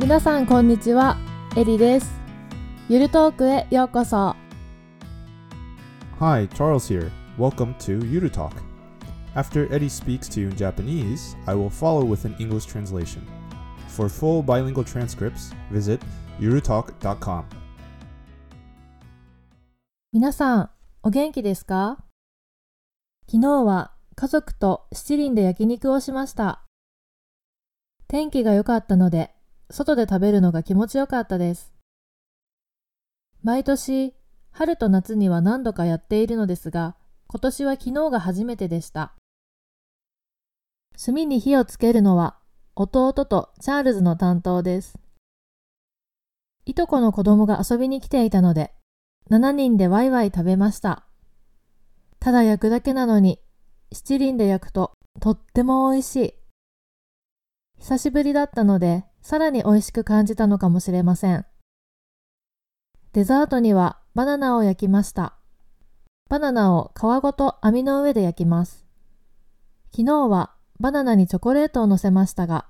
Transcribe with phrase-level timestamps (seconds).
[0.00, 1.18] 皆さんこんにちは、
[1.58, 2.10] エリです。
[2.88, 4.34] ゆるトークへようこそ。
[6.18, 7.10] Hi, Charles here.
[7.38, 8.52] Welcome to Yuru Talk.
[9.34, 13.20] After Eddie speaks to you in Japanese, I will follow with an English translation.
[13.88, 16.00] For full bilingual transcripts, visit
[16.40, 17.44] yurutalk.com.
[20.14, 20.70] 皆さん、
[21.02, 21.98] お元気ですか
[23.30, 26.64] 昨日は家族と七輪で焼肉をしました。
[28.08, 29.34] 天気が良かったので、
[29.70, 31.72] 外で食べるのが気持ちよかったです。
[33.42, 34.14] 毎年、
[34.50, 36.96] 春と夏には何度かやっているのですが、
[37.28, 39.14] 今年は昨日が初めてでした。
[41.02, 42.36] 炭に火をつけるのは
[42.74, 44.98] 弟とチャールズの担当です。
[46.66, 48.72] いとこの子供が遊びに来ていたので、
[49.30, 51.06] 7人でワイワイ食べました。
[52.18, 53.40] ただ焼くだけなのに、
[53.92, 56.34] 七輪で焼くととっても美味しい。
[57.78, 61.46] 久しぶりだったので、さらに美味しく感じたのかもしれません。
[63.12, 65.34] デザートにはバナナを焼きました。
[66.28, 68.86] バナナを皮ごと網の上で焼きます。
[69.92, 72.66] 昨日はバナナにチョコレートを乗せましたが、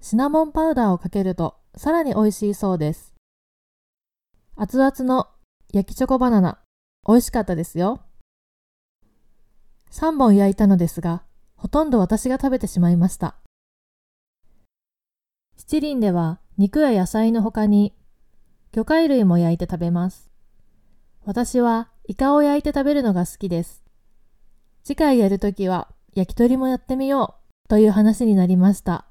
[0.00, 3.14] シナモンパウダーをかけるとさらに美味しいそうです。
[4.56, 5.28] 熱々の
[5.72, 6.60] 焼きチョコバナナ、
[7.06, 8.00] 美味しかったですよ。
[9.90, 11.24] 3本焼いたのですが、
[11.56, 13.36] ほとんど私が食べてしまいました。
[15.66, 17.94] 七輪では肉や野菜の他に
[18.72, 20.30] 魚介類も焼いて食べます。
[21.24, 23.82] 私はイカを焼いて食べるのが好きです。
[24.82, 29.06] 次回やるときは焼き鳥もやってみようという話になりました。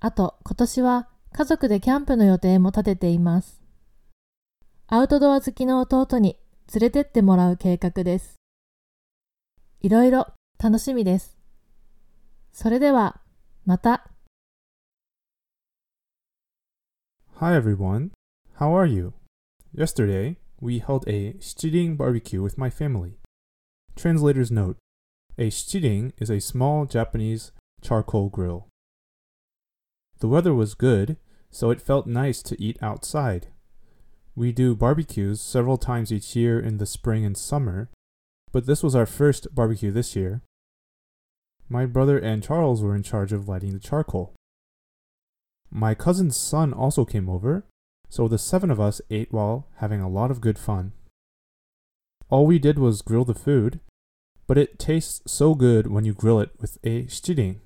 [0.00, 3.62] あと今年は家族でキャンプの予定も立てています。
[4.88, 6.36] アウトドア好きの弟に
[6.74, 8.34] 連れてってもらう計画です。
[9.80, 10.26] いろいろ
[10.62, 11.38] 楽しみです。
[12.52, 13.20] それでは、
[13.64, 14.11] また。
[17.42, 18.12] Hi everyone.
[18.60, 19.14] How are you?
[19.72, 23.18] Yesterday, we held a shichiring barbecue with my family.
[23.96, 24.76] Translator's note
[25.36, 28.68] A shichiring is a small Japanese charcoal grill.
[30.20, 31.16] The weather was good,
[31.50, 33.48] so it felt nice to eat outside.
[34.36, 37.90] We do barbecues several times each year in the spring and summer,
[38.52, 40.42] but this was our first barbecue this year.
[41.68, 44.32] My brother and Charles were in charge of lighting the charcoal.
[45.74, 47.64] My cousin's son also came over,
[48.10, 50.92] so the seven of us ate while having a lot of good fun.
[52.28, 53.80] All we did was grill the food,
[54.46, 57.60] but it tastes so good when you grill it with a shichiring.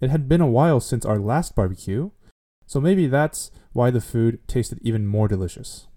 [0.00, 2.10] It had been a while since our last barbecue,
[2.66, 5.88] so maybe that's why the food tasted even more delicious.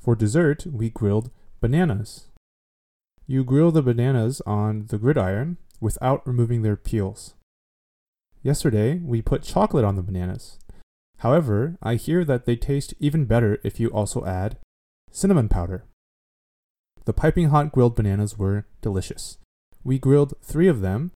[0.00, 1.30] For dessert, we grilled
[1.60, 2.28] bananas.
[3.26, 7.34] You grill the bananas on the gridiron without removing their peels.
[8.44, 10.58] Yesterday, we put chocolate on the bananas.
[11.20, 14.58] However, I hear that they taste even better if you also add
[15.10, 15.86] cinnamon powder.
[17.06, 19.38] The piping hot grilled bananas were delicious.
[19.82, 21.12] We grilled three of them,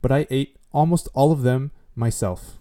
[0.00, 2.58] but I ate almost all of them myself.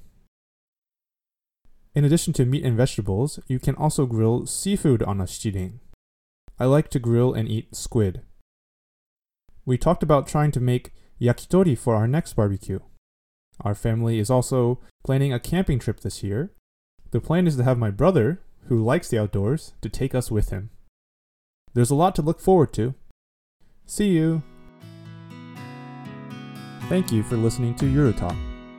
[1.95, 5.79] In addition to meat and vegetables, you can also grill seafood on a shichiring.
[6.59, 8.21] I like to grill and eat squid.
[9.65, 10.91] We talked about trying to make
[11.21, 12.79] yakitori for our next barbecue.
[13.61, 16.51] Our family is also planning a camping trip this year.
[17.11, 20.49] The plan is to have my brother, who likes the outdoors, to take us with
[20.49, 20.69] him.
[21.73, 22.93] There's a lot to look forward to.
[23.85, 24.43] See you!
[26.87, 28.35] Thank you for listening to Eurotalk.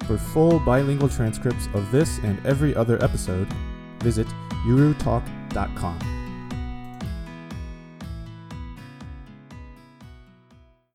[0.07, 3.53] For full bilingual transcripts of this and every other episode,
[4.01, 4.27] visit
[4.67, 6.20] eurotalk.com.